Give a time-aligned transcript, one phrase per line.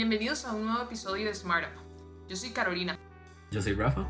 [0.00, 2.26] Bienvenidos a un nuevo episodio de Smart Up.
[2.26, 2.98] Yo soy Carolina.
[3.50, 4.06] Yo soy Rafa.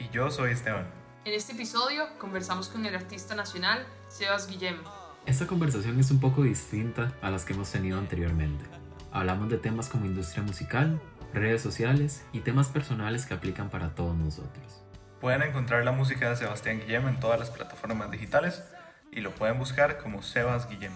[0.00, 0.86] Y yo soy Esteban.
[1.26, 4.78] En este episodio conversamos con el artista nacional Sebas Guillem.
[5.26, 8.64] Esta conversación es un poco distinta a las que hemos tenido anteriormente.
[9.12, 10.98] Hablamos de temas como industria musical,
[11.34, 14.84] redes sociales y temas personales que aplican para todos nosotros.
[15.20, 18.64] Pueden encontrar la música de Sebastián Guillem en todas las plataformas digitales
[19.12, 20.94] y lo pueden buscar como Sebas Guillem.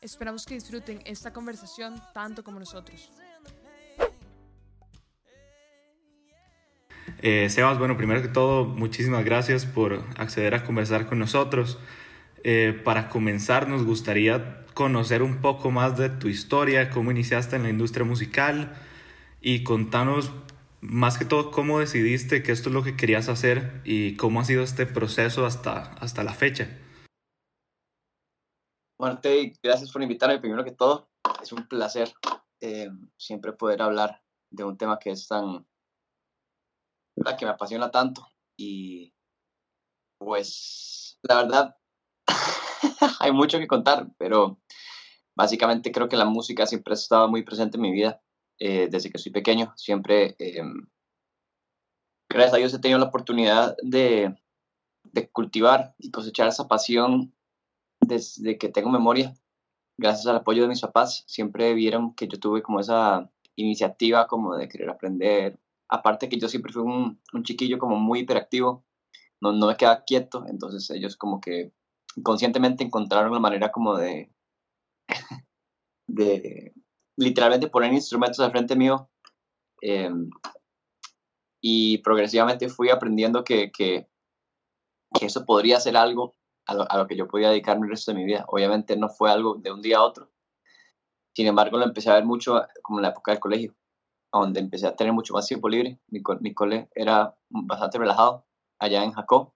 [0.00, 3.12] Esperamos que disfruten esta conversación tanto como nosotros.
[7.20, 11.78] Eh, Sebas, bueno, primero que todo, muchísimas gracias por acceder a conversar con nosotros.
[12.44, 17.62] Eh, para comenzar, nos gustaría conocer un poco más de tu historia, cómo iniciaste en
[17.62, 18.74] la industria musical
[19.40, 20.32] y contanos
[20.80, 24.44] más que todo cómo decidiste que esto es lo que querías hacer y cómo ha
[24.44, 26.68] sido este proceso hasta, hasta la fecha.
[28.98, 29.20] Bueno,
[29.62, 31.08] gracias por invitarme primero que todo.
[31.40, 32.12] Es un placer
[32.60, 35.64] eh, siempre poder hablar de un tema que es tan,
[37.16, 37.38] ¿verdad?
[37.38, 38.26] que me apasiona tanto.
[38.56, 39.14] Y
[40.18, 41.76] pues, la verdad,
[43.20, 44.60] hay mucho que contar, pero
[45.36, 48.20] básicamente creo que la música siempre ha estado muy presente en mi vida.
[48.58, 50.62] Eh, desde que soy pequeño, siempre, eh,
[52.28, 54.36] gracias a Dios, he tenido la oportunidad de,
[55.02, 57.34] de cultivar y cosechar esa pasión
[58.00, 59.34] desde que tengo memoria.
[59.98, 64.56] Gracias al apoyo de mis papás, siempre vieron que yo tuve como esa iniciativa como
[64.56, 65.58] de querer aprender.
[65.92, 68.82] Aparte que yo siempre fui un, un chiquillo como muy hiperactivo,
[69.42, 71.74] no, no me quedaba quieto, entonces ellos como que
[72.22, 74.32] conscientemente encontraron la manera como de,
[76.06, 76.72] de
[77.18, 79.10] literalmente poner instrumentos al frente mío
[79.82, 80.10] eh,
[81.60, 84.08] y progresivamente fui aprendiendo que, que,
[85.20, 88.18] eso podría ser algo a lo, a lo, que yo podía dedicarme el resto de
[88.18, 88.46] mi vida.
[88.48, 90.30] Obviamente no fue algo de un día a otro.
[91.34, 93.74] Sin embargo, lo empecé a ver mucho como en la época del colegio,
[94.40, 96.00] donde empecé a tener mucho más tiempo libre.
[96.08, 98.46] Mi, mi cole era bastante relajado
[98.78, 99.52] allá en Jacob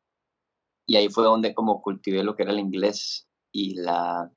[0.87, 4.31] y ahí fue donde como cultivé lo que era el inglés y la,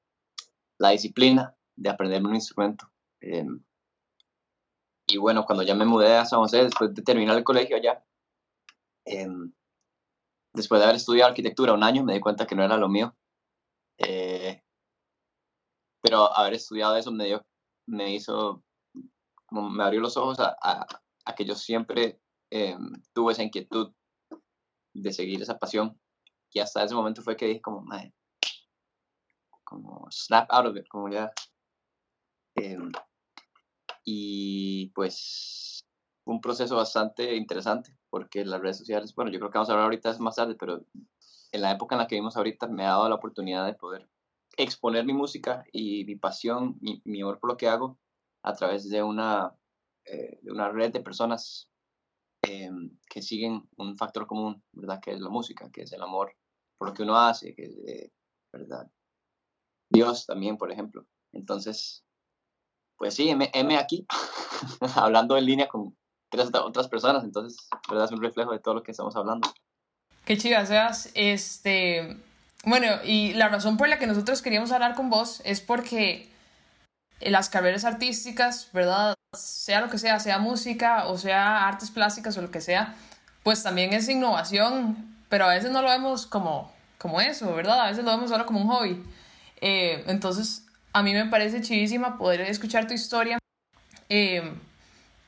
[0.80, 2.90] la disciplina de aprenderme un instrumento.
[3.22, 3.46] Eh,
[5.08, 8.03] y bueno, cuando ya me mudé a San José, después de terminar el colegio allá,
[9.06, 9.28] eh,
[10.53, 13.16] después de haber estudiado arquitectura un año, me di cuenta que no era lo mío.
[13.97, 14.64] Eh,
[16.02, 17.46] pero haber estudiado eso me, dio,
[17.88, 18.64] me hizo,
[19.50, 22.20] como me abrió los ojos a, a, que yo siempre
[23.14, 23.94] tuve esa inquietud
[24.94, 26.00] de seguir esa pasión
[26.52, 28.14] y hasta ese momento fue que dije como, madre,
[29.64, 31.32] como snap out of it, como ya.
[32.56, 32.78] Eh,
[34.04, 35.86] y pues
[36.26, 39.86] un proceso bastante interesante porque las redes sociales, bueno, yo creo que vamos a hablar
[39.86, 40.84] ahorita más tarde, pero
[41.52, 44.09] en la época en la que vivimos ahorita me ha dado la oportunidad de poder
[44.58, 48.00] exponer mi música y mi pasión, mi, mi amor por lo que hago
[48.44, 49.54] a través de una,
[50.06, 51.70] eh, de una red de personas
[52.44, 52.72] eh,
[53.10, 55.00] que siguen un factor común, ¿verdad?
[55.02, 56.36] Que es la música, que es el amor
[56.78, 58.12] por lo que uno hace, que es, eh,
[58.54, 58.90] ¿verdad?
[59.92, 61.06] Dios también, por ejemplo.
[61.34, 62.06] Entonces,
[62.98, 64.08] pues sí, M, M aquí,
[64.96, 65.98] hablando en línea con
[66.32, 68.06] tres otras personas, entonces, ¿verdad?
[68.06, 69.50] Es un reflejo de todo lo que estamos hablando.
[70.26, 72.18] Qué chiva seas, este...
[72.66, 76.30] Bueno, y la razón por la que nosotros queríamos hablar con vos es porque
[77.22, 79.16] las carreras artísticas, ¿verdad?
[79.34, 82.96] Sea lo que sea, sea música o sea artes plásticas o lo que sea,
[83.44, 87.81] pues también es innovación, pero a veces no lo vemos como, como eso, ¿verdad?
[87.81, 89.03] A veces lo vemos solo como un hobby.
[89.62, 93.38] Eh, entonces, a mí me parece chivísima poder escuchar tu historia,
[94.09, 94.53] eh,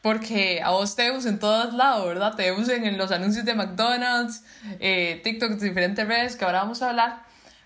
[0.01, 2.35] porque a vos te vemos en todos lados, ¿verdad?
[2.35, 4.43] Te vemos en los anuncios de McDonald's,
[4.79, 7.21] eh, TikTok, diferentes redes que ahora vamos a hablar,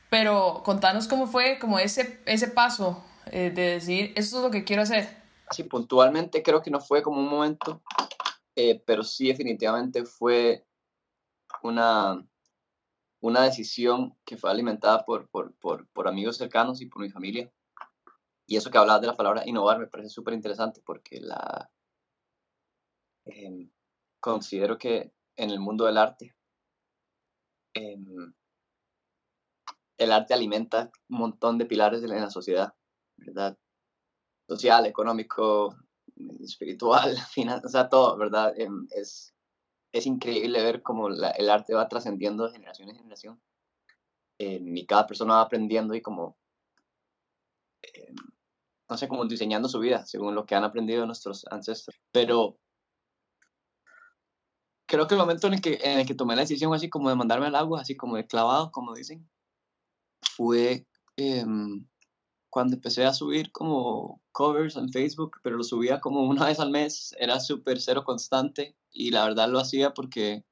[0.09, 4.63] pero contanos cómo fue como ese, ese paso eh, de decir, esto es lo que
[4.63, 5.07] quiero hacer.
[5.51, 7.81] Sí, puntualmente creo que no fue como un momento,
[8.55, 10.65] eh, pero sí definitivamente fue
[11.61, 12.25] una,
[13.21, 17.51] una decisión que fue alimentada por, por, por, por amigos cercanos y por mi familia.
[18.47, 21.69] Y eso que hablabas de la palabra innovar me parece súper interesante porque la,
[23.25, 23.69] eh,
[24.19, 26.35] considero que en el mundo del arte,
[27.73, 27.97] eh,
[29.97, 32.73] el arte alimenta un montón de pilares en la sociedad,
[33.17, 33.57] ¿verdad?
[34.47, 35.75] Social, económico,
[36.41, 38.53] espiritual, final, o sea, todo, ¿verdad?
[38.57, 39.33] Eh, es,
[39.91, 43.41] es increíble ver cómo la, el arte va trascendiendo de generación en generación.
[44.37, 46.37] y cada persona va aprendiendo y como
[48.89, 51.95] no sé, como diseñando su vida según lo que han aprendido nuestros ancestros.
[52.11, 52.57] Pero
[54.87, 57.09] creo que el momento en el que, en el que tomé la decisión así como
[57.09, 59.27] de mandarme al agua, así como de clavado, como dicen,
[60.35, 60.85] fue
[61.17, 61.45] eh,
[62.55, 66.71] cuando empecé a subir como covers en Facebook, pero lo subía como una vez al
[66.71, 70.45] mes, era súper cero constante y la verdad lo hacía porque,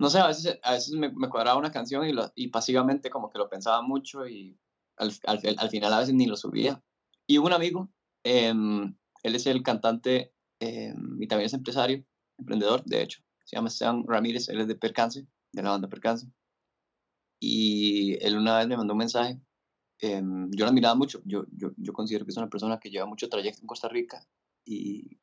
[0.00, 3.08] no sé, a veces, a veces me, me cuadraba una canción y, lo, y pasivamente
[3.08, 4.58] como que lo pensaba mucho y
[4.96, 6.82] al, al, al, final a veces ni lo subía.
[7.24, 7.88] Y un amigo,
[8.24, 12.04] eh, él es el cantante eh, y también es empresario,
[12.36, 16.26] emprendedor, de hecho, se llama Sean Ramírez, él es de Percance, de la banda Percance.
[17.38, 19.40] Y él una vez me mandó un mensaje
[20.00, 21.20] eh, yo lo admiraba mucho.
[21.24, 24.24] Yo, yo, yo, considero que es una persona que lleva mucho trayecto en Costa Rica
[24.64, 25.18] y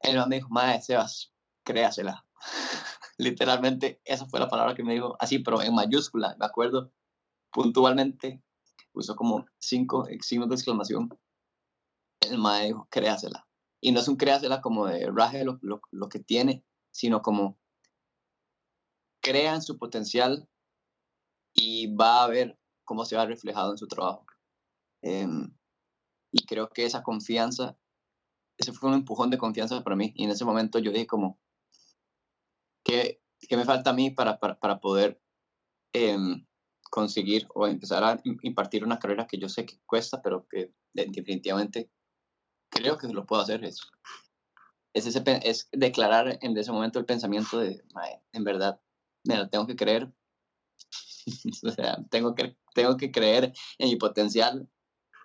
[0.00, 1.32] él me dijo, madre, Sebas,
[1.62, 2.26] créasela.
[3.18, 6.92] Literalmente, esa fue la palabra que me dijo, así, pero en mayúscula, me acuerdo
[7.50, 8.42] puntualmente,
[8.92, 11.08] usó como cinco signos de exclamación.
[12.20, 13.46] El mae dijo, créasela.
[13.80, 17.58] Y no es un créasela como de raje lo, lo, lo que tiene, sino como
[19.20, 20.48] crea en su potencial
[21.54, 24.26] y va a ver cómo se va reflejado en su trabajo.
[25.02, 25.26] Eh,
[26.32, 27.78] y creo que esa confianza,
[28.58, 30.12] ese fue un empujón de confianza para mí.
[30.16, 31.38] Y en ese momento yo dije como,
[32.84, 35.22] ¿qué, qué me falta a mí para, para, para poder
[35.92, 36.16] eh,
[36.90, 41.90] conseguir o empezar a impartir una carrera que yo sé que cuesta, pero que definitivamente
[42.68, 43.64] creo que lo puedo hacer?
[43.64, 43.80] Es,
[44.92, 47.84] es, ese, es declarar en ese momento el pensamiento de,
[48.32, 48.80] en verdad,
[49.22, 50.12] me lo tengo que creer
[51.62, 54.68] o sea, tengo que, tengo que creer en mi potencial.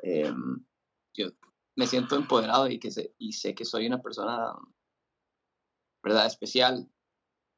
[0.04, 0.32] Eh,
[1.14, 1.30] yo
[1.76, 4.54] me siento empoderado y, que sé, y sé que soy una persona,
[6.04, 6.90] ¿verdad?, especial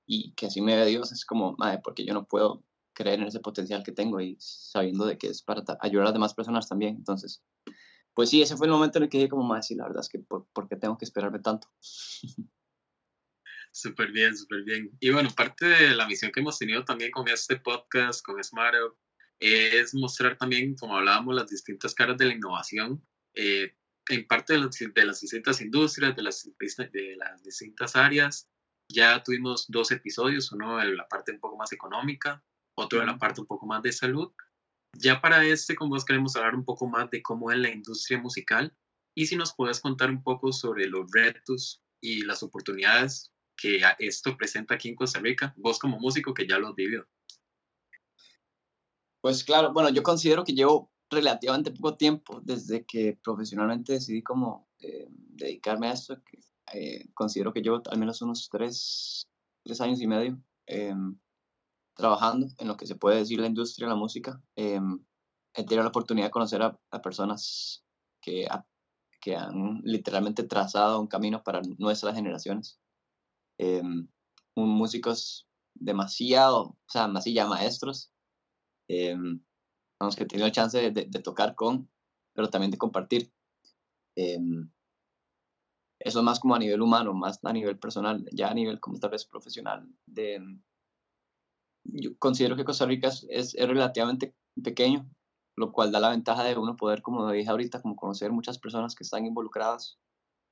[0.06, 1.12] y que así me ve Dios.
[1.12, 5.06] Es como, madre, porque yo no puedo creer en ese potencial que tengo y sabiendo
[5.06, 6.96] de que es para ayudar a las demás personas también.
[6.96, 7.44] Entonces,
[8.14, 10.02] pues sí, ese fue el momento en el que dije como, madre, sí, la verdad
[10.02, 11.68] es que, ¿por, ¿por qué tengo que esperarme tanto?
[13.72, 14.92] Súper bien, súper bien.
[15.00, 18.76] Y bueno, parte de la misión que hemos tenido también con este podcast, con Smart
[19.40, 23.04] es mostrar también, como hablábamos, las distintas caras de la innovación
[23.34, 23.76] eh,
[24.10, 26.50] en parte de las, de las, distintas industrias, de las,
[26.92, 28.48] de las distintas áreas.
[28.88, 32.44] Ya tuvimos dos episodios, uno en la parte un poco más económica,
[32.76, 34.32] otro en la parte un poco más de salud.
[34.94, 38.20] Ya para este, con vos queremos hablar un poco más de cómo es la industria
[38.20, 38.76] musical
[39.16, 43.32] y si nos puedes contar un poco sobre los retos y las oportunidades
[43.62, 47.06] que esto presenta aquí en Costa Rica, vos como músico que ya lo has vivido?
[49.22, 54.68] Pues claro, bueno, yo considero que llevo relativamente poco tiempo desde que profesionalmente decidí como
[54.80, 56.16] eh, dedicarme a esto.
[56.24, 56.40] Que,
[56.74, 59.28] eh, considero que llevo al menos unos tres,
[59.64, 60.96] tres años y medio eh,
[61.96, 64.42] trabajando en lo que se puede decir la industria de la música.
[64.56, 65.04] Em,
[65.54, 67.84] he tenido la oportunidad de conocer a, a personas
[68.22, 68.48] que,
[69.20, 72.80] que han literalmente trazado un camino para nuestras generaciones
[73.62, 73.84] eh,
[74.56, 78.12] músicos demasiado, o sea, ya maestros,
[78.90, 79.16] eh,
[80.00, 81.88] vamos, que he tenido la chance de, tocar con,
[82.34, 83.32] pero también de compartir.
[84.16, 84.40] Eh,
[86.00, 89.00] eso es más como a nivel humano, más a nivel personal, ya a nivel como
[89.00, 89.88] tal vez profesional.
[90.08, 90.42] De,
[91.84, 95.08] yo considero que Costa Rica es, es, es relativamente pequeño,
[95.56, 98.96] lo cual da la ventaja de uno poder, como dije ahorita, como conocer muchas personas
[98.96, 100.00] que están involucradas.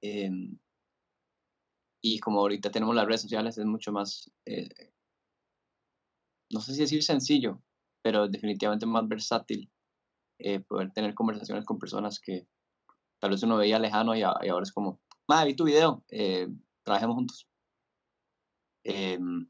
[0.04, 0.30] Eh,
[2.02, 4.94] y como ahorita tenemos las redes sociales, es mucho más, eh,
[6.52, 7.62] no sé si decir sencillo,
[8.02, 9.70] pero definitivamente más versátil
[10.40, 12.48] eh, poder tener conversaciones con personas que
[13.20, 16.48] tal vez uno veía lejano y, y ahora es como, madre, vi tu video, eh,
[16.84, 17.48] trabajemos juntos.
[18.86, 19.50] Em,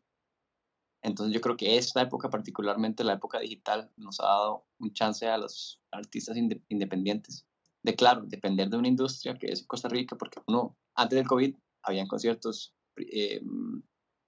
[1.03, 5.27] entonces yo creo que esta época, particularmente la época digital, nos ha dado un chance
[5.27, 7.46] a los artistas inde independientes
[7.84, 11.56] de, claro, depender de una industria que es Costa Rica, porque uno, antes del COVID,
[11.83, 13.41] habían conciertos eh,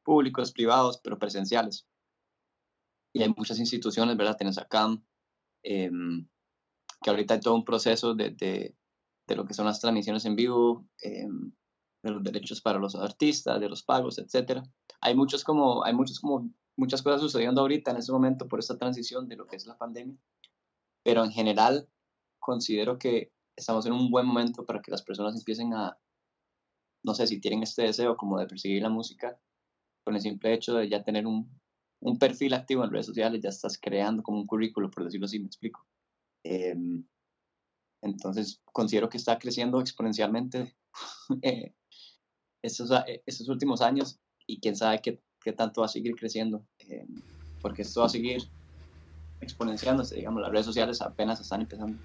[0.04, 1.88] públicos, privados, pero presenciales.
[3.14, 4.38] Y hay muchas instituciones, ¿verdad?
[4.38, 5.04] Tienes a CAM,
[5.64, 5.92] eh,
[7.02, 8.76] que ahorita hay todo un proceso de, de,
[9.36, 11.28] lo que son las transmisiones en vivo, eh,
[12.04, 14.62] de los derechos para los artistas, de los pagos, etc.
[15.00, 18.78] Hay muchos como, hay muchos como, muchas cosas sucediendo ahorita en ese momento por esta
[18.78, 20.18] transición de lo que es la pandemia.
[21.04, 21.88] Pero en general,
[22.40, 25.98] considero que estamos en un buen momento para que las personas empiecen a,
[27.04, 29.40] no sé, si tienen este deseo como de perseguir la música,
[30.04, 31.50] con el simple hecho de ya tener un,
[32.02, 35.40] un perfil activo en redes sociales, ya estás creando como un currículo, por decirlo así,
[35.40, 35.86] me explico.
[36.44, 36.76] Eh,
[38.02, 40.76] entonces, considero que está creciendo exponencialmente
[41.42, 41.74] eh,
[42.64, 46.66] estos, eh, estos, últimos años y quién sabe qué, qué tanto va a seguir creciendo,
[46.80, 47.06] eh,
[47.62, 48.42] porque esto va a seguir
[49.40, 51.98] exponenciándose, digamos, las redes sociales apenas están empezando.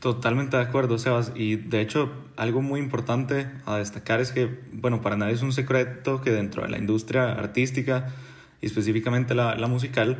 [0.00, 1.32] Totalmente de acuerdo, Sebas.
[1.34, 5.52] Y de hecho, algo muy importante a destacar es que, bueno, para nadie es un
[5.52, 8.08] secreto que dentro de la industria artística
[8.60, 10.18] y específicamente la, la musical,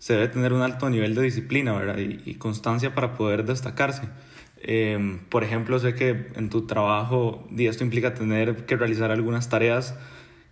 [0.00, 1.98] se debe tener un alto nivel de disciplina ¿verdad?
[1.98, 4.08] Y, constancia para poder destacarse.
[4.62, 9.94] Em, por ejemplo, sé que en tu trabajo esto implica tener que realizar algunas tareas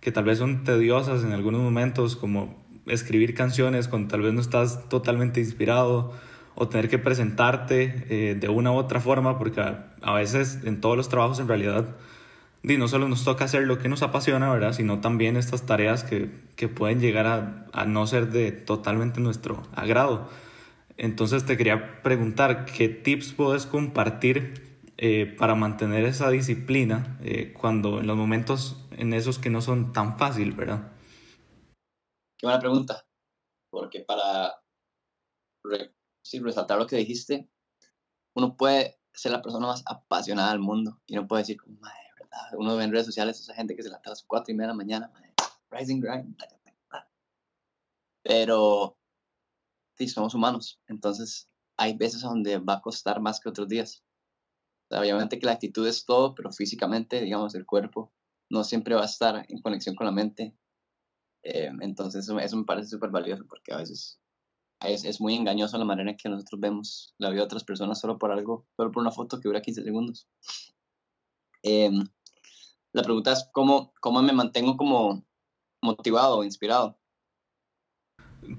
[0.01, 4.41] que tal vez son tediosas en algunos momentos, como escribir canciones cuando tal vez no
[4.41, 6.13] estás totalmente inspirado
[6.59, 10.97] o tener que presentarte eh, de una u otra forma, porque a, veces en todos
[10.97, 11.95] los trabajos en realidad
[12.61, 14.73] no solo nos toca hacer lo que nos apasiona, ¿verdad?
[14.73, 19.63] Sino también estas tareas que, que pueden llegar a, a, no ser de totalmente nuestro
[19.73, 20.29] agrado.
[20.97, 28.01] Entonces te quería preguntar, ¿qué tips puedes compartir eh, para mantener esa disciplina eh, cuando
[28.01, 30.91] en los momentos en esos que no son tan fácil, ¿verdad?
[32.37, 33.05] Qué buena pregunta,
[33.71, 34.61] porque para
[36.43, 37.49] resaltar lo que dijiste,
[38.35, 42.57] uno puede ser la persona más apasionada del mundo y no puede decir, madre, ¿verdad?
[42.57, 44.67] Uno ve en redes sociales esa gente que se levanta a las 4 y media
[44.67, 45.11] de la mañana,
[45.71, 46.35] rising grind,
[48.23, 48.97] pero
[49.97, 54.03] sí, somos humanos, entonces hay veces donde va a costar más que otros días.
[54.89, 58.13] obviamente que la actitud es todo, pero físicamente, digamos, el cuerpo
[58.49, 60.55] no siempre va a estar en conexión con la mente.
[61.43, 64.18] Eh, entonces eso, eso, me parece súper valioso porque a veces
[64.81, 67.99] es, es, muy engañoso la manera en que nosotros vemos la vida de otras personas
[67.99, 70.27] solo por algo, solo por una foto que dura 15 segundos.
[71.63, 72.05] Em,
[72.93, 75.25] la pregunta es cómo, cómo me mantengo como
[75.81, 76.97] motivado o inspirado.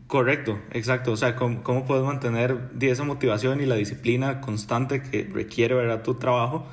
[0.06, 1.12] Correcto, exacto.
[1.12, 6.02] O sea, ¿cómo, cómo puedes mantener esa motivación y la disciplina constante que requiere ver
[6.02, 6.66] tu trabajo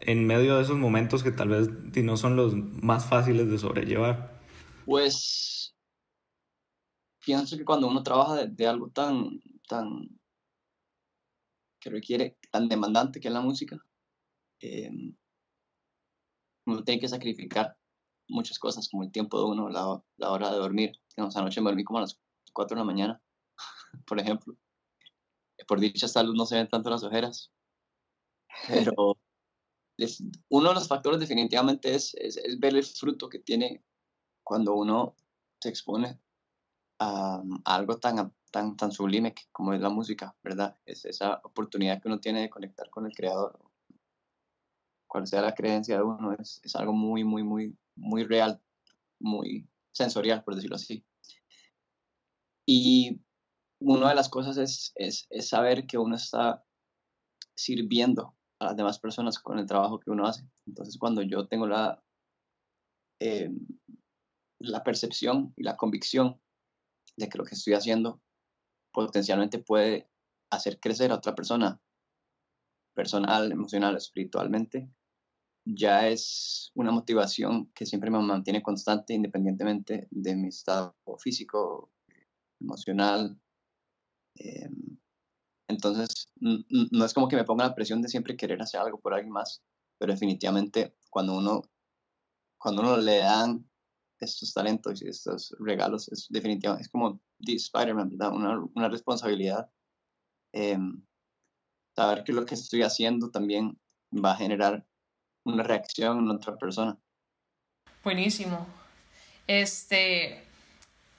[0.00, 1.68] en medio de esos momentos que tal vez
[2.02, 4.40] no son los más fáciles de sobrellevar?
[4.86, 5.59] Pues
[7.24, 10.20] pienso que cuando uno trabaja de, algo tan, tan,
[11.80, 13.78] que requiere, tan demandante que es la música,
[14.60, 15.16] em,
[16.66, 17.76] uno tiene que sacrificar
[18.28, 20.92] muchas cosas, como el tiempo de uno, la, la hora de dormir.
[21.16, 22.20] Digamos, anoche me dormí como a las
[22.52, 23.22] 4 de la mañana,
[24.06, 24.56] por ejemplo.
[25.66, 27.52] Por dicha salud no se ven tanto las ojeras.
[28.66, 29.18] Pero
[30.48, 33.84] uno de los factores definitivamente es, es, ver el fruto que tiene
[34.42, 35.16] cuando uno
[35.60, 36.18] se expone
[37.00, 40.78] a, algo tan, tan, tan sublime como es la música, ¿verdad?
[40.84, 43.58] Es esa oportunidad que uno tiene de conectar con el creador.
[45.08, 48.60] Cual sea la creencia de uno, es, es algo muy, muy, muy, muy real,
[49.18, 51.04] muy sensorial, por decirlo así.
[52.66, 53.20] Y
[53.80, 56.64] una de las cosas es, es, es saber que uno está
[57.56, 60.46] sirviendo a las demás personas con el trabajo que uno hace.
[60.66, 62.00] Entonces, cuando yo tengo la,
[63.20, 63.50] eh,
[64.58, 66.40] la percepción y la convicción
[67.20, 68.20] de que lo que estoy haciendo
[68.92, 70.08] potencialmente puede
[70.50, 71.80] hacer crecer a otra persona,
[72.94, 74.90] personal, emocional, espiritualmente,
[75.64, 81.92] ya es una motivación que siempre me mantiene constante independientemente de mi estado físico,
[82.60, 83.40] emocional,
[84.36, 84.68] eh,
[85.70, 89.14] entonces, no es como que me ponga la presión de siempre querer hacer algo por
[89.14, 89.62] alguien más,
[89.98, 91.62] pero definitivamente cuando uno,
[92.58, 93.69] cuando uno le dan
[94.20, 99.70] estos talentos y estos regalos, es definitivamente, es como Spider-Man, una, una, responsabilidad.
[100.52, 101.02] Em,
[101.96, 103.78] saber que lo que estoy haciendo también
[104.12, 104.86] va a generar
[105.44, 106.98] una reacción en otra persona.
[108.04, 108.66] Buenísimo.
[109.46, 110.42] Este,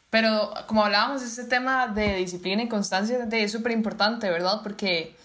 [0.09, 4.61] pero como hablábamos, este tema de disciplina y constancia es súper importante, ¿verdad?
[4.63, 5.15] Porque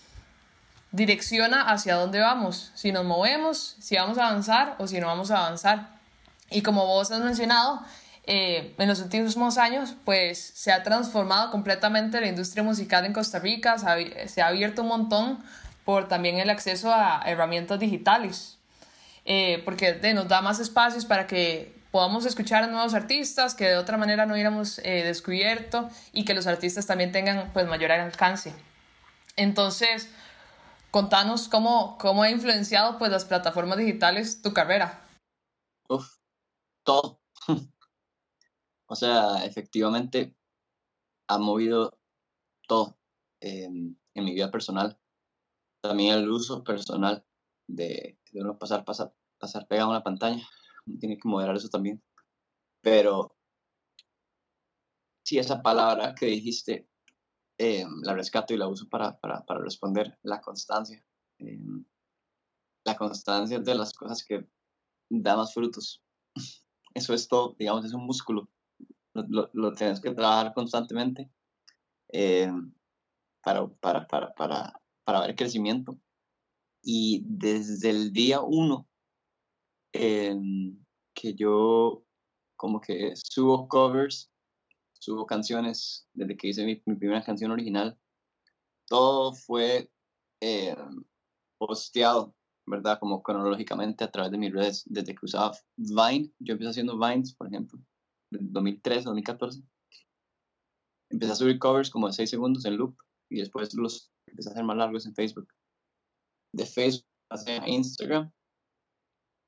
[0.93, 5.31] direcciona hacia dónde vamos, si nos movemos, si vamos a avanzar o si no vamos
[5.31, 5.96] a avanzar.
[6.51, 7.83] Y como vos has mencionado,
[8.25, 13.39] eh, en los últimos años, pues se ha transformado completamente la industria musical en Costa
[13.39, 15.45] Rica, se ha, se ha abierto un montón
[15.85, 18.59] por también el acceso a herramientas digitales,
[19.25, 23.77] eh, porque nos da más espacios para que podamos escuchar a nuevos artistas que de
[23.77, 28.53] otra manera no hubiéramos eh, descubierto y que los artistas también tengan pues mayor alcance.
[29.37, 30.09] Entonces,
[30.91, 35.06] contanos cómo, cómo ha influenciado pues las plataformas digitales tu carrera.
[36.87, 37.21] Todo.
[38.87, 40.35] o sea, efectivamente
[41.29, 41.99] ha movido
[42.67, 42.97] todo
[43.41, 44.99] en mi vida personal.
[45.83, 47.25] También el uso personal
[47.67, 50.43] de, de uno pasar, pasar, pasar pegado a una pantalla
[51.01, 52.03] tiene que moderar eso también.
[52.81, 53.37] Pero
[55.25, 56.89] si esa palabra que dijiste
[57.59, 61.05] eh, la rescato y la uso para, para, para responder, la constancia.
[61.39, 61.59] Eh,
[62.85, 64.47] la constancia de las cosas que
[65.09, 66.03] da más frutos.
[66.97, 68.49] Eso es todo, digamos, es un músculo.
[69.13, 71.31] Lo, lo, tienes que trabajar constantemente
[72.09, 72.51] eh,
[73.43, 75.99] para, para, para, para, para ver crecimiento.
[76.83, 78.89] Y desde el día uno
[79.93, 82.03] que yo
[82.57, 84.31] como que subo covers
[84.99, 87.99] subo canciones desde que hice mi, mi primera canción original.
[88.87, 89.91] Todo fue
[90.41, 90.77] eh,
[91.59, 92.35] posteado,
[92.67, 92.99] ¿verdad?
[92.99, 96.33] Como cronológicamente a través de mis redes, desde que usaba Vine.
[96.39, 97.79] Yo empecé haciendo Vines, por ejemplo,
[98.33, 99.63] en 2013, 2014.
[101.11, 102.97] Empecé a subir covers como de 6 segundos en loop
[103.31, 105.49] y después los empecé a hacer más largos en Facebook.
[106.53, 108.33] De Facebook pasé a Instagram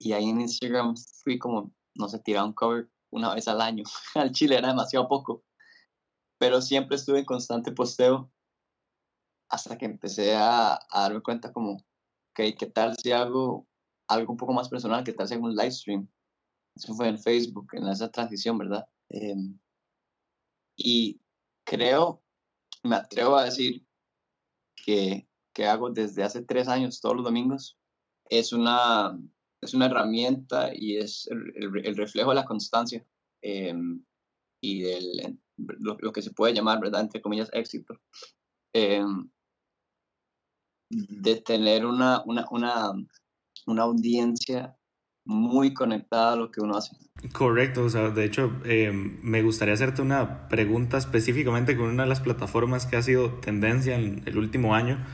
[0.00, 0.94] y ahí en Instagram
[1.24, 3.84] fui como, no sé, tiraba un cover una vez al año.
[4.14, 5.44] al chile era demasiado poco.
[6.38, 8.30] Pero siempre estuve en constante posteo
[9.50, 11.84] hasta que empecé a, a darme cuenta como,
[12.38, 13.66] ¿qué tal si hago
[14.08, 15.04] algo un poco más personal?
[15.04, 16.08] ¿Qué tal si hago un live stream?
[16.76, 18.86] Eso fue en Facebook, en esa transición, ¿verdad?
[19.08, 19.58] Em,
[20.76, 21.20] y
[21.64, 22.22] creo,
[22.84, 23.84] me atrevo a decir
[24.76, 27.76] que, que hago desde hace tres años todos los domingos.
[28.30, 29.18] Es una,
[29.60, 31.52] es una herramienta y es el,
[31.84, 33.04] el, reflejo de la constancia
[33.42, 34.04] em,
[34.62, 37.00] y del, lo, lo, que se puede llamar, ¿verdad?
[37.00, 38.00] Entre comillas, éxito.
[38.72, 39.02] Eh,
[40.90, 42.92] de tener una, una, una,
[43.66, 44.76] una, audiencia
[45.24, 46.96] muy conectada a lo que uno hace.
[47.32, 52.08] Correcto, o sea, de hecho, eh, me gustaría hacerte una pregunta específicamente con una de
[52.08, 55.04] las plataformas que ha sido tendencia en el último año,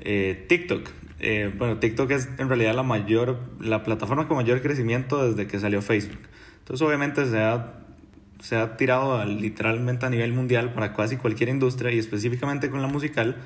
[0.00, 0.90] eh, TikTok.
[1.18, 5.58] Eh, bueno, TikTok es en realidad la mayor, la plataforma con mayor crecimiento desde que
[5.58, 6.20] salió Facebook.
[6.58, 7.86] Entonces, obviamente se ha,
[8.40, 12.88] se ha tirado literalmente a nivel mundial para casi cualquier industria y específicamente con la
[12.88, 13.36] musical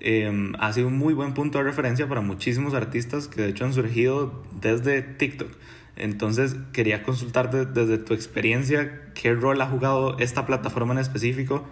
[0.00, 3.64] eh, ha sido un muy buen punto de referencia para muchísimos artistas que de hecho
[3.64, 5.50] han surgido desde TikTok.
[5.96, 11.66] Entonces quería consultarte desde tu experiencia qué rol ha jugado esta plataforma en específico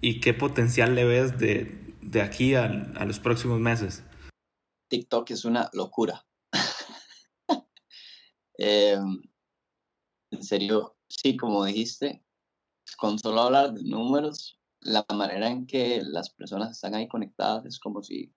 [0.00, 4.02] y qué potencial le ves de, de aquí a, a los próximos meses.
[4.88, 6.26] TikTok es una locura.
[8.58, 8.98] eh,
[10.30, 12.24] en serio, sí, como dijiste,
[12.96, 17.78] con solo hablar de números, la manera en que las personas están ahí conectadas es
[17.78, 18.32] como si,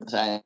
[0.00, 0.44] o sea,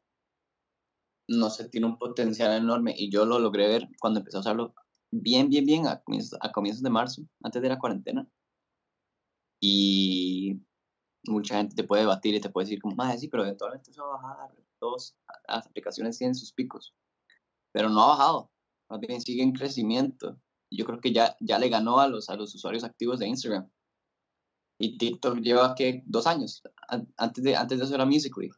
[1.29, 4.75] no sé, tiene un potencial enorme y yo lo logré ver cuando empecé a usarlo
[5.11, 8.29] bien, bien, bien a comienzos, a comienzos de marzo, antes de la cuarentena.
[9.61, 10.61] Y
[11.27, 14.07] mucha gente te puede debatir y te puede decir como, madre, sí, pero eventualmente eso
[14.07, 14.57] va a bajar.
[14.79, 15.17] Todas
[15.49, 16.95] las aplicaciones tienen sus picos,
[17.73, 18.51] pero no ha bajado,
[18.91, 20.39] más bien sigue en crecimiento.
[20.71, 23.71] Yo creo que ya, ya le ganó a los, a los usuarios activos de Instagram.
[24.79, 26.63] Y TikTok lleva que dos años.
[27.17, 28.51] Antes de, antes de eso era Musical.ly.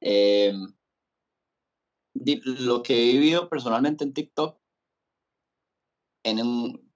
[0.00, 0.52] Eh,
[2.14, 4.58] lo que he vivido personalmente en TikTok,
[6.24, 6.92] en un,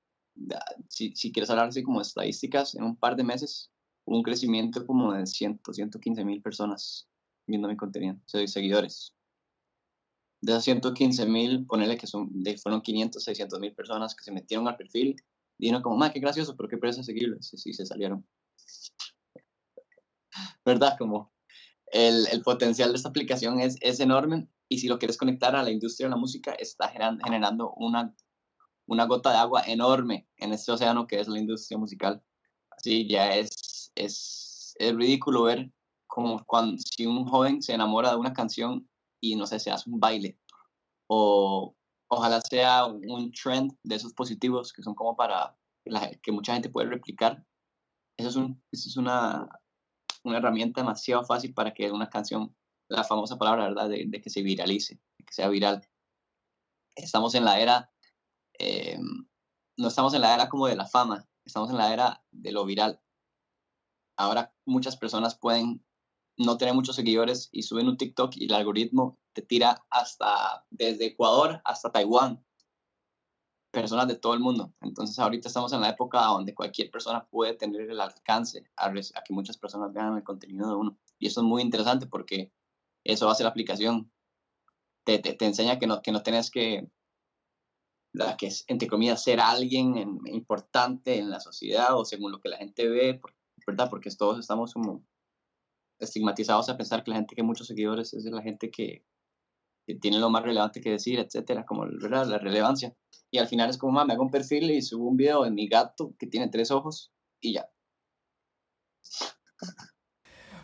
[0.89, 3.71] si, si quieres hablar así como de estadísticas, en un par de meses
[4.05, 7.09] hubo un crecimiento como de 100, 115 mil personas
[7.47, 9.15] viendo mi contenido, o sea, seguidores.
[10.41, 14.67] De esas 115 mil, ponele que son, fueron 500, 600 mil personas que se metieron
[14.67, 15.17] al perfil
[15.59, 17.53] y uno como, más qué gracioso, pero qué pereza seguirlos.
[17.65, 18.27] Y se salieron.
[20.65, 20.97] ¿Verdad?
[20.99, 21.33] Como
[21.87, 25.63] el, el, potencial de esta aplicación es, es enorme y si lo quieres conectar a
[25.63, 28.15] la industria de la música, está generando una,
[28.87, 32.23] una gota de agua enorme en este océano que es la industria musical.
[32.71, 35.71] Así ya es, es, es ridículo ver
[36.07, 38.89] como cuando si un joven se enamora de una canción
[39.21, 40.39] y no sé, se hace un baile
[41.07, 41.77] o
[42.13, 46.69] ojalá sea un trend de esos positivos que son como para la, que mucha gente
[46.69, 47.43] puede replicar.
[48.19, 49.49] Eso es, un, eso es una,
[50.23, 52.55] una herramienta demasiado fácil para que una canción,
[52.89, 55.89] la famosa palabra, ¿verdad?, de, de que se viralice, de que sea viral.
[56.95, 57.91] Estamos en la era,
[58.59, 58.99] eh,
[59.79, 62.67] no estamos en la era como de la fama, estamos en la era de lo
[62.67, 63.01] viral.
[64.19, 65.83] Ahora muchas personas pueden
[66.37, 71.07] no tener muchos seguidores y suben un TikTok y el algoritmo te tira hasta desde
[71.07, 72.45] Ecuador hasta Taiwán.
[73.71, 74.75] Personas de todo el mundo.
[74.83, 79.33] Entonces ahorita estamos en la época donde cualquier persona puede tener el alcance a, que
[79.33, 80.99] muchas personas vean el contenido de uno.
[81.19, 82.53] Y eso es muy interesante porque
[83.05, 84.13] eso hace la aplicación.
[85.05, 86.87] Te, te, te enseña que no, que no tenés que,
[88.13, 92.41] la que es, entre comillas, ser alguien en, importante en la sociedad o según lo
[92.41, 93.21] que la gente ve,
[93.67, 93.89] ¿verdad?
[93.89, 95.03] Porque todos estamos como
[96.03, 99.05] estigmatizados a pensar que la gente que muchos seguidores es la gente que,
[100.01, 102.95] tiene lo más relevante que decir, etcétera, como la relevancia.
[103.31, 105.67] Y al final es como, me hago un perfil y subo un video de mi
[105.69, 107.69] gato que tiene tres ojos y ya.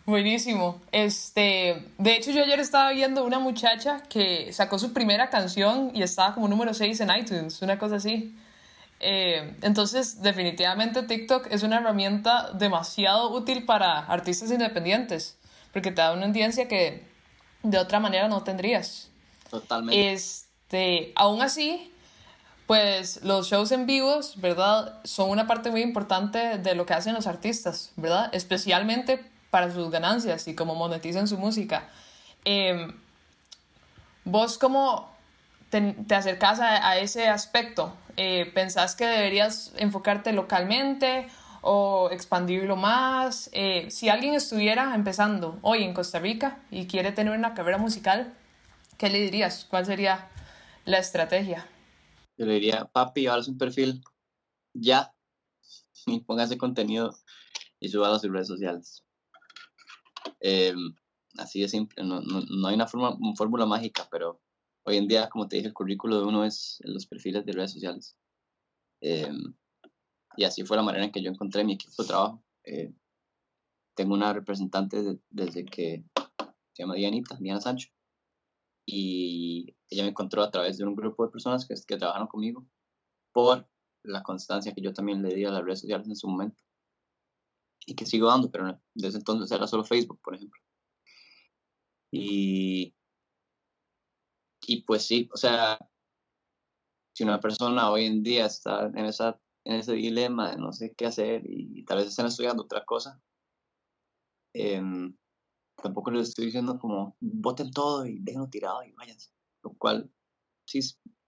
[0.07, 0.81] Buenísimo.
[0.93, 6.03] Este, de hecho, yo ayer estaba viendo una muchacha que sacó su primera canción y
[6.03, 8.35] estaba como número 6 en iTunes, una cosa así.
[9.01, 15.39] Eh, entonces, definitivamente TikTok es una herramienta demasiado útil para artistas independientes,
[15.73, 17.07] porque te da una audiencia que
[17.63, 19.09] de otra manera no tendrías.
[19.51, 20.13] Totalmente.
[20.13, 21.93] Este, aún así,
[22.67, 25.01] pues los shows en vivos, ¿verdad?
[25.05, 28.29] Son una parte muy importante de lo que hacen los artistas, ¿verdad?
[28.33, 31.89] Especialmente para sus ganancias y cómo monetizan su música.
[32.45, 32.93] Em,
[34.25, 35.09] ¿Vos cómo
[35.71, 37.95] te, acercás a, ese aspecto?
[38.17, 41.29] Eh, ¿Pensás que deberías enfocarte localmente
[41.63, 43.51] o expandirlo más?
[43.53, 48.35] Eh, si alguien estuviera empezando hoy en Costa Rica y quiere tener una carrera musical,
[48.97, 49.67] ¿qué le dirías?
[49.69, 50.29] ¿Cuál sería
[50.85, 51.67] la estrategia?
[52.37, 54.03] Yo le diría, papi, ahora es un perfil
[54.73, 55.13] ya
[56.07, 57.17] y póngase contenido
[57.81, 59.05] y suba a sus redes sociales.
[60.41, 60.95] Em,
[61.37, 64.41] así de simple, no, no, no hay una, fórmula mágica, pero
[64.89, 67.73] hoy en día, como te dije, el currículo de uno es los perfiles de redes
[67.73, 68.17] sociales.
[69.03, 69.55] Em,
[70.37, 72.43] y así fue la manera en que yo encontré mi equipo de trabajo.
[72.65, 72.93] Eh,
[73.95, 76.05] tengo una representante desde que
[76.73, 77.91] se llama Dianita, Diana Sancho,
[78.87, 82.67] y ella me encontró a través de un grupo de personas que, que trabajaron conmigo
[83.33, 83.69] por
[84.05, 86.63] la constancia que yo también le di a las redes sociales en su momento
[87.85, 90.61] y que sigo dando, pero desde entonces era solo Facebook, por ejemplo.
[92.11, 92.95] Y,
[94.67, 95.79] y pues sí, o sea,
[97.15, 100.95] si una persona hoy en día está en, esa, en ese dilema de no sé
[100.95, 103.21] qué hacer y, tal vez están estudiando otra cosa,
[104.55, 105.17] em,
[105.83, 109.31] tampoco les estoy diciendo como voten todo y déjenlo tirado y váyanse.
[109.63, 110.11] Lo cual,
[110.67, 110.81] sí,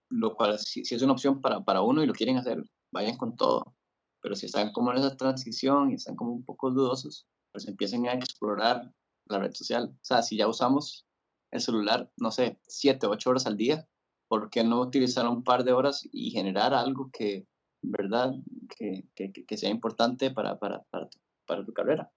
[0.09, 3.35] lo cual, si, es una opción para, para uno y lo quieren hacer, vayan con
[3.35, 3.75] todo.
[4.21, 8.07] Pero si están como en esa transición y están como un poco dudosos, pues empiecen
[8.07, 8.93] a explorar
[9.25, 9.89] la red social.
[9.93, 11.05] O sea, si ya usamos
[11.51, 13.87] el celular, no sé, siete, ocho horas al día,
[14.27, 17.47] ¿por qué no utilizar un par de horas y generar algo que,
[17.81, 18.31] ¿verdad?,
[18.77, 22.11] que, que, que sea importante para, para, para, tu, para tu carrera.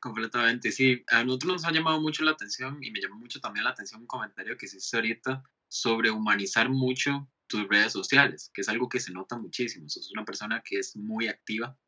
[0.00, 1.04] Completamente, sí.
[1.08, 4.00] A nosotros nos ha llamado mucho la atención y me llamó mucho también la atención
[4.00, 8.98] un comentario que hiciste ahorita sobre humanizar mucho tus redes sociales, que es algo que
[8.98, 9.88] se nota muchísimo.
[9.88, 11.78] Sos una persona que es muy activa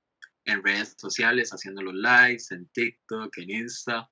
[0.45, 4.11] en redes sociales, haciendo los lives, en TikTok, en Insta,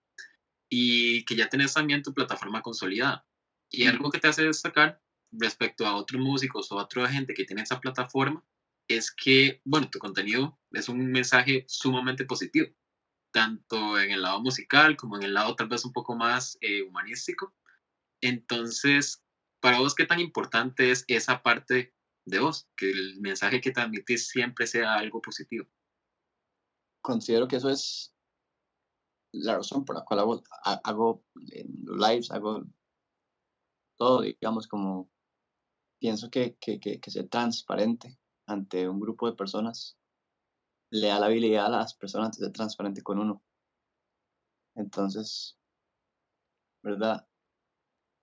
[0.75, 3.27] y que ya tenés también tu plataforma consolidada.
[3.71, 7.45] Y algo que te hace destacar respecto a otros músicos o a otra gente que
[7.45, 8.43] tiene esa plataforma
[8.89, 12.75] es que, bueno, tu contenido es un mensaje sumamente positivo
[13.33, 16.81] tanto en el lado musical como en el lado tal vez un poco más eh,
[16.81, 17.55] humanístico.
[18.23, 19.23] Entonces,
[19.61, 22.67] para vos, ¿qué tan importante es esa parte de vos?
[22.77, 25.67] Que el mensaje que transmitís siempre sea algo positivo.
[27.03, 28.12] Considero que eso es
[29.33, 30.43] la razón por la cual
[30.85, 32.65] hago, lives, hago
[33.97, 35.11] todo, digamos, como
[35.99, 39.97] pienso que, que, que, que ser transparente ante un grupo de personas
[40.91, 43.43] le da la habilidad a las personas de ser transparente con uno.
[44.75, 45.59] Entonces,
[46.83, 47.27] ¿verdad?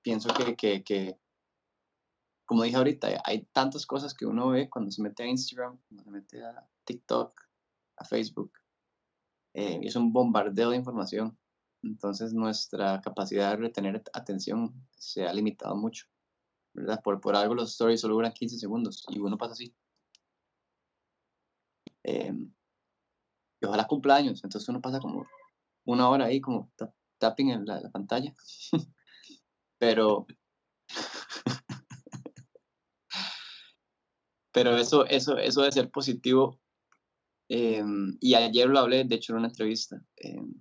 [0.03, 1.19] Pienso que, que, que,
[2.45, 6.03] como dije ahorita, hay tantas cosas que uno ve cuando se mete a Instagram, cuando
[6.03, 7.33] se mete a TikTok,
[7.97, 8.51] a Facebook.
[9.53, 11.37] Eh, es un bombardeo de información.
[11.81, 16.05] Entonces nuestra capacidad de retener atención se ha limitado mucho.
[16.73, 17.01] ¿verdad?
[17.03, 19.73] Por, por algo los stories solo duran 15 segundos y uno pasa así.
[22.03, 22.33] Eh,
[23.61, 24.43] y ojalá cumpleaños.
[24.43, 25.27] Entonces uno pasa como
[25.85, 26.71] una hora ahí como
[27.17, 28.33] tapping en la, pantalla.
[29.77, 30.27] pero
[34.51, 36.59] pero eso, eso, eso de ser positivo,
[37.49, 40.53] em, y ayer lo hablé, de hecho, en una entrevista em,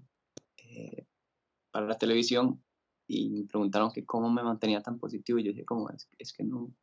[0.57, 1.07] eh,
[1.71, 2.63] para la televisión,
[3.07, 6.33] y me preguntaron que cómo me mantenía tan positivo, y yo dije, como es, es
[6.33, 6.75] que no,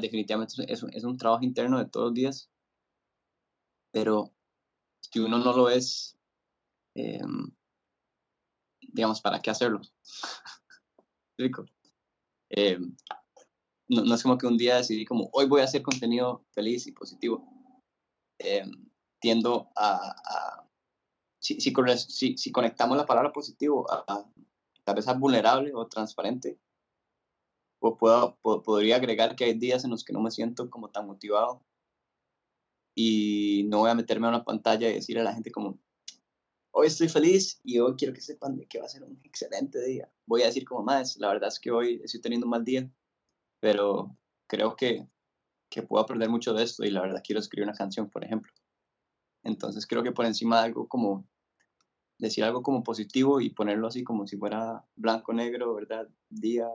[0.00, 2.50] definitivamente es, es un trabajo interno de todos los días,
[3.90, 4.32] pero
[5.00, 6.18] si uno no lo es,
[6.94, 7.50] em,
[8.80, 9.80] digamos, ¿para qué hacerlo?
[11.38, 11.64] Rico.
[12.50, 12.96] Em,
[13.88, 16.92] no, es como que un día decidí como, hoy voy a hacer contenido feliz y
[16.92, 17.48] positivo.
[18.38, 18.87] Em,
[19.20, 20.64] tiendo a,
[21.38, 24.26] si, si, conectamos la palabra positivo a,
[24.84, 26.58] tal vez a vulnerable o transparente,
[27.80, 31.06] o puedo, podría agregar que hay días en los que no me siento como tan
[31.06, 31.62] motivado
[32.94, 35.78] y no voy a meterme a una pantalla y decirle a la gente como,
[36.72, 39.80] hoy estoy feliz y hoy quiero que sepan de que va a ser un excelente
[39.84, 40.10] día.
[40.26, 42.90] Voy a decir como más, la verdad es que hoy estoy teniendo un mal día,
[43.60, 44.16] pero
[44.48, 45.06] creo que,
[45.70, 48.52] que puedo aprender mucho de esto y la verdad quiero escribir una canción, por ejemplo.
[49.42, 51.26] Entonces creo que por encima de algo como
[52.18, 56.08] decir algo como positivo y ponerlo así como si fuera blanco, negro, ¿verdad?
[56.28, 56.68] Día,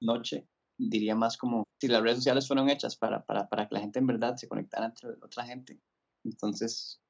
[0.00, 0.46] noche,
[0.76, 3.98] diría más como si las redes sociales fueron hechas para, para, para que la gente
[3.98, 5.80] en verdad se conectara entre otra gente.
[6.24, 7.00] Entonces,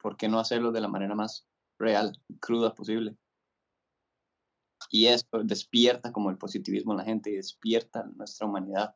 [0.00, 1.46] ¿por qué no hacerlo de la manera más
[1.78, 3.16] real, cruda posible?
[4.90, 8.94] Y esto despierta como el positivismo en la gente y despierta nuestra humanidad.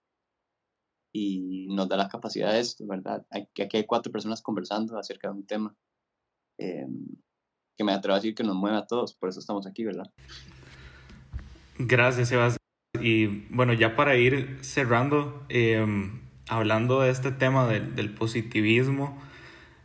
[1.12, 3.27] Y nos da la capacidad de esto, ¿verdad?
[3.31, 5.75] Aquí, aquí hay cuatro personas conversando acerca de un tema
[6.59, 6.87] eh,
[7.77, 10.11] que me atrevo a decir que nos mueve a todos, por eso estamos aquí, ¿verdad?
[11.79, 12.59] Gracias, Sebastián.
[13.01, 15.87] Y bueno, ya para ir cerrando, eh,
[16.49, 19.16] hablando de este tema del, del, positivismo,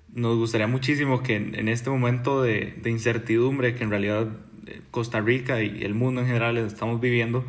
[0.09, 4.27] nos gustaría muchísimo que en, en este momento de, de, incertidumbre que en realidad
[4.65, 7.45] eh, Costa Rica y el mundo en general estamos viviendo,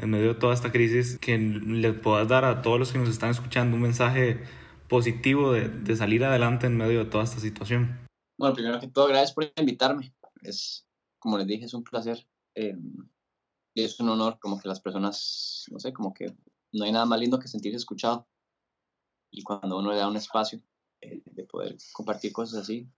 [0.00, 3.08] en medio de toda esta crisis, que les puedas dar a todos los que nos
[3.08, 4.42] están escuchando un mensaje
[4.88, 8.08] positivo de, de salir adelante en medio de toda esta situación.
[8.38, 10.14] Bueno, primero que todo, gracias por invitarme.
[10.42, 10.86] Es,
[11.18, 12.26] como les dije, es un placer.
[12.54, 12.76] Eh,
[13.74, 16.34] es un honor como que las personas, no sé, como que
[16.72, 18.26] no hay nada más lindo que sentirse escuchado.
[19.30, 20.60] Y cuando uno le da un espacio
[21.00, 22.88] eh, de poder compartir cosas así,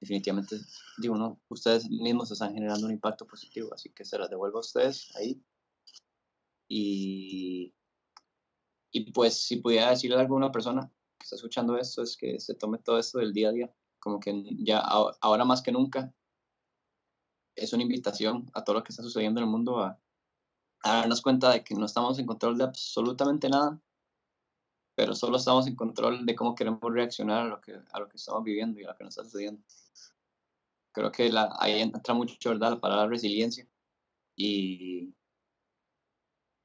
[0.00, 0.56] definitivamente,
[0.98, 4.60] digo, no, ustedes mismos están generando un impacto positivo, así que se las devuelvo a
[4.60, 5.42] ustedes ahí.
[6.68, 7.74] Y,
[8.90, 12.54] y pues si pudiera decirle a alguna persona que está escuchando esto, es que se
[12.54, 16.14] tome todo esto del día a día, como que ya ahora más que nunca
[17.56, 20.00] es una invitación a todo lo que está sucediendo en el mundo a,
[20.82, 23.80] a darnos cuenta de que no estamos en control de absolutamente nada,
[24.94, 28.16] pero solo estamos en control de cómo queremos reaccionar a lo que, a lo que
[28.16, 29.62] estamos viviendo y a lo que nos está sucediendo.
[30.92, 33.68] Creo que la, ahí entra mucho, ¿verdad?, la palabra resiliencia
[34.36, 35.14] y,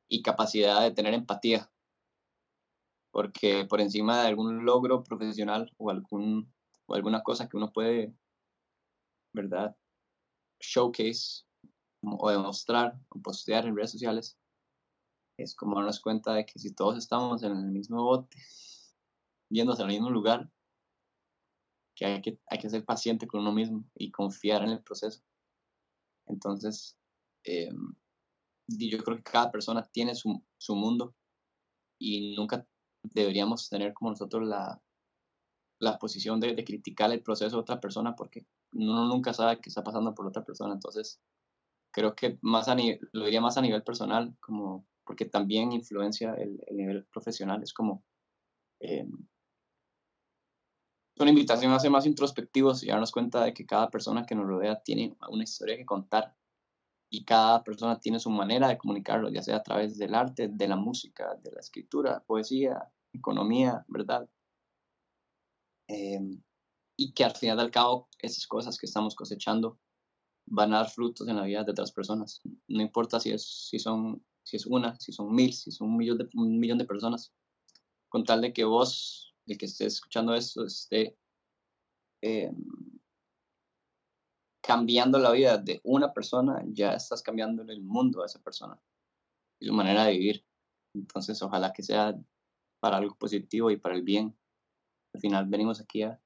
[0.10, 1.72] y capacidad de tener empatía.
[3.12, 6.54] Porque por encima de algún logro profesional o, algún,
[6.88, 8.14] o alguna cosa que uno puede,
[9.34, 9.76] ¿verdad?,
[10.60, 11.46] showcase
[12.02, 14.38] o demostrar o postear en redes sociales,
[15.38, 18.38] es como darnos cuenta de que si todos estamos en el mismo bote,
[19.50, 20.52] yéndose al mismo lugar,
[21.96, 25.22] que hay que, hay que ser paciente con uno mismo y confiar en el proceso.
[26.28, 26.98] Entonces,
[27.44, 27.72] eh,
[28.78, 31.16] yo creo que cada persona tiene su, su mundo
[32.00, 32.66] y nunca
[33.04, 34.82] deberíamos tener como nosotros la,
[35.80, 39.70] la posición de, de, criticar el proceso de otra persona porque uno nunca sabe qué
[39.70, 40.74] está pasando por otra persona.
[40.74, 41.20] Entonces,
[41.92, 46.62] creo que más a lo diría más a nivel personal, como porque también influencia el,
[46.68, 47.64] el nivel profesional.
[47.64, 48.04] Es como
[48.80, 49.08] eh,
[51.20, 54.48] una invitación a ser más introspectivos y darnos cuenta de que cada persona que nos
[54.48, 56.36] rodea tiene una historia que contar
[57.10, 60.68] y cada persona tiene su manera de comunicarlo, ya sea a través del arte, de
[60.68, 64.30] la música, de la escritura, poesía, economía, ¿verdad?
[65.88, 66.20] Eh,
[66.96, 69.80] y que al final del cabo esas cosas que estamos cosechando
[70.46, 72.42] van a dar frutos en la vida de otras personas.
[72.68, 75.98] No importa si es, si son, si es una, si son mil, si son un
[75.98, 77.34] millón de, personas.
[78.10, 81.18] Con tal de que vos, el que esté escuchando esto, esté
[82.22, 82.52] eh,
[84.70, 88.80] cambiando la vida de una persona, ya estás cambiando el mundo a esa persona
[89.60, 90.46] y su manera de vivir.
[90.94, 92.16] Entonces, ojalá que sea
[92.80, 94.38] para algo positivo y para el bien.
[95.16, 96.22] Al final venimos aquí a,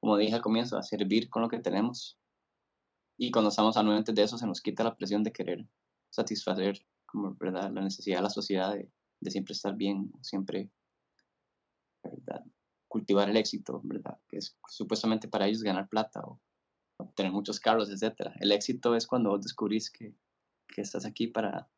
[0.00, 2.18] como dije al comienzo, a servir con lo que tenemos
[3.16, 5.64] y cuando estamos anuentes de eso, se nos quita la presión de querer
[6.10, 7.70] satisfacer como, ¿verdad?
[7.70, 8.90] la necesidad de la sociedad de,
[9.20, 10.68] de siempre estar bien, siempre
[12.02, 12.44] ¿verdad?
[12.88, 14.18] cultivar el éxito, ¿verdad?
[14.28, 16.40] que es supuestamente para ellos ganar plata o,
[17.14, 18.32] tener muchos carros, etc.
[18.40, 20.14] El éxito es cuando vos descubrís que,
[20.68, 21.68] que estás aquí para,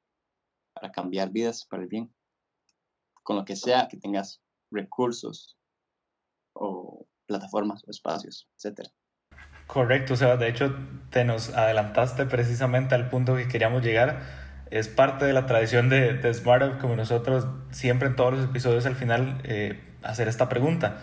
[0.75, 2.15] para cambiar vidas, para el bien.
[3.23, 5.57] Con lo que sea que tengas recursos
[6.55, 8.91] o plataformas o espacios, etcétera.
[9.67, 10.75] Correcto, o sea, de hecho
[11.11, 14.21] te nos adelantaste precisamente al punto que queríamos llegar.
[14.71, 18.87] Es parte de la tradición de, de Smart como nosotros siempre en todos los episodios
[18.87, 20.99] al final eh, hacer esta pregunta.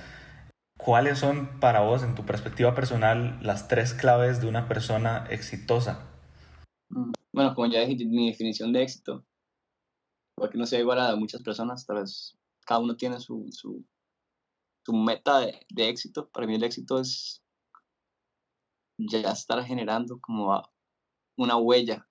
[0.79, 6.07] ¿Cuáles son para vos, en tu perspectiva personal, las tres claves de una persona exitosa?
[6.87, 9.25] Mm, bueno, como ya dije, mi definición de éxito,
[10.35, 13.85] porque no sea igual a muchas personas, tal vez cada uno tiene su, su,
[14.85, 16.29] su meta de, de éxito.
[16.29, 17.43] Para mí el éxito es
[18.97, 20.63] ya estar generando como
[21.37, 22.07] una huella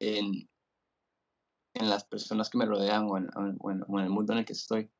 [0.00, 0.48] en,
[1.74, 4.90] en las personas que me rodean o en, en, el mundo en el que estoy.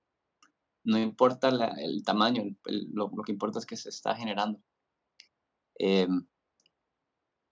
[0.84, 4.62] No importa el tamaño, lo, que importa es que se está generando.
[5.74, 6.26] Em,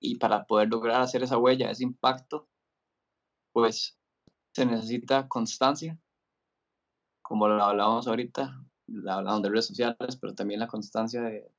[0.00, 2.48] y para poder lograr hacer esa huella, ese impacto,
[3.52, 3.98] pues
[4.54, 5.98] se necesita constancia,
[7.22, 8.64] como lo hablábamos ahorita,
[9.08, 11.52] hablamos de redes sociales, pero también la constancia de,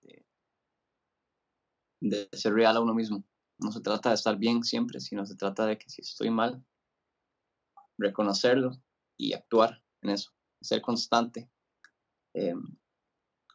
[2.02, 3.24] de ser real a uno mismo.
[3.60, 6.66] No se trata de estar bien siempre, sino se trata de que si estoy mal,
[7.98, 8.72] reconocerlo
[9.18, 11.50] y actuar en eso, ser constante
[12.34, 12.54] eh,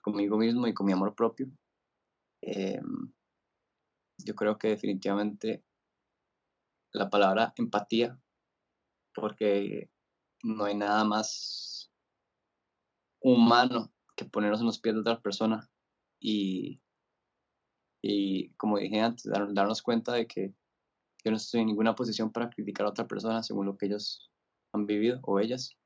[0.03, 1.51] conmigo mismo y con mi amor propio.
[2.43, 2.81] Eh,
[4.19, 5.65] yo creo que definitivamente
[6.93, 8.19] la palabra empatía,
[9.15, 9.91] porque
[10.43, 11.91] no hay nada más
[13.21, 15.69] humano que ponernos en los pies de otra persona
[16.21, 16.81] y,
[18.03, 20.55] y como dije antes, darnos cuenta de que
[21.25, 24.31] yo no estoy en ninguna posición para criticar a otra persona según lo que ellos
[24.73, 25.77] han vivido o ellas.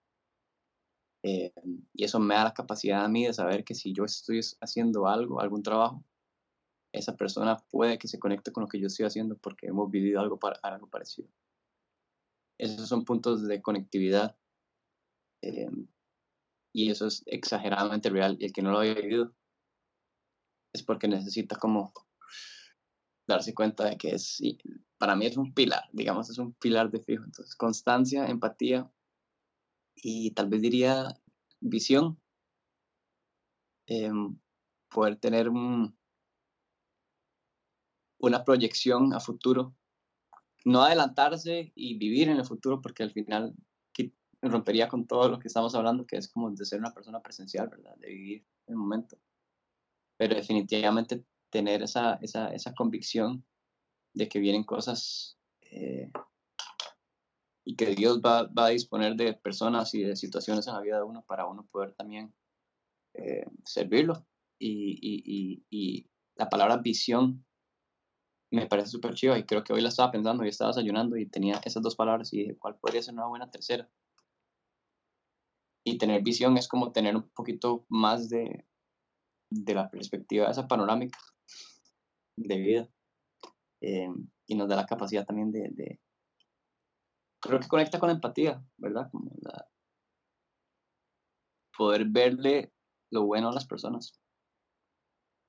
[1.22, 1.52] Eh,
[1.94, 5.08] y eso me da la capacidad a mí de saber que si yo estoy haciendo
[5.08, 6.04] algo, algún trabajo,
[6.92, 10.20] esa persona puede que se conecte con lo que yo estoy haciendo porque hemos vivido
[10.20, 11.28] algo, algo parecido.
[12.58, 14.36] Esos son puntos de conectividad
[15.42, 15.70] eh,
[16.72, 18.36] y eso es exageradamente real.
[18.40, 19.34] Y el que no lo haya vivido
[20.72, 21.92] es porque necesita como
[23.26, 24.40] darse cuenta de que es,
[24.96, 27.24] para mí es un pilar, digamos, es un pilar de fijo.
[27.24, 28.90] Entonces, constancia, empatía
[30.02, 31.20] y tal vez diría
[31.60, 32.20] visión.
[33.86, 34.38] Em,
[34.90, 35.96] poder tener un,
[38.18, 39.74] una proyección a futuro.
[40.64, 43.54] No adelantarse y vivir en el futuro porque al final
[44.42, 47.68] rompería con todo lo que estamos hablando, que es como de ser una persona presencial,
[47.68, 47.96] ¿verdad?
[47.96, 49.18] De vivir el momento.
[50.16, 53.44] Pero definitivamente tener esa, esa, esa convicción
[54.14, 56.10] de que vienen cosas eh,
[57.68, 60.96] y que Dios va, va, a disponer de personas y de situaciones en la vida
[60.96, 62.34] de uno para uno poder también
[63.12, 64.26] eh, servirlo.
[64.58, 67.44] Y, y, y, la palabra visión
[68.50, 71.26] me parece súper chiva y creo que hoy la estaba pensando y estaba desayunando y
[71.26, 73.90] tenía esas dos palabras y dije, ¿cuál podría ser una buena tercera?
[75.84, 78.64] Y tener visión es como tener un poquito más de,
[79.50, 81.18] de la perspectiva de esa panorámica
[82.34, 82.88] de vida.
[83.82, 84.08] Eh,
[84.46, 86.00] y nos da la capacidad también de, de,
[87.40, 89.08] creo que conecta con empatía, ¿verdad?
[89.10, 89.30] Como
[91.76, 92.72] poder verle
[93.10, 94.20] lo bueno a las personas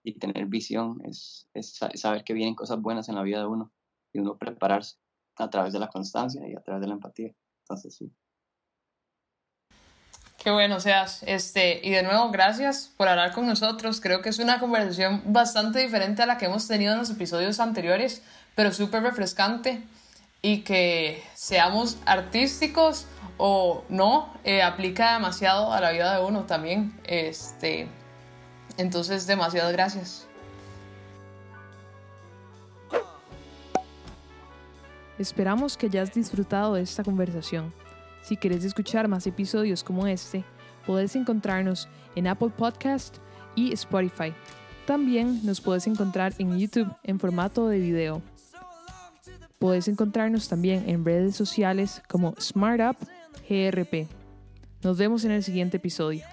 [0.03, 1.49] y tener visión es,
[1.95, 3.71] saber que vienen cosas buenas en la vida de uno
[4.13, 4.97] y uno prepararse
[5.37, 7.33] a través de la constancia y a través de la empatía.
[7.63, 8.11] Entonces, sí.
[10.37, 11.23] Qué bueno seas.
[11.23, 13.99] Este, y de nuevo, gracias por hablar con nosotros.
[13.99, 17.59] Creo que es una conversación bastante diferente a la que hemos tenido en los episodios
[17.59, 18.23] anteriores,
[18.55, 19.83] pero súper refrescante.
[20.41, 26.97] Y que seamos artísticos o no, eh, aplica demasiado a la vida de uno también.
[27.03, 27.87] Este,
[28.77, 30.27] entonces, demasiadas gracias.
[35.17, 37.73] Esperamos que hayas disfrutado de esta conversación.
[38.21, 40.45] Si quieres escuchar más episodios como este,
[40.85, 43.17] puedes encontrarnos en Apple Podcast
[43.53, 44.33] y Spotify.
[44.85, 48.21] También nos puedes encontrar en YouTube en formato de video.
[49.59, 52.95] Puedes encontrarnos también en redes sociales como SmartUp
[53.49, 54.07] GRP.
[54.81, 56.23] Nos vemos en el siguiente episodio.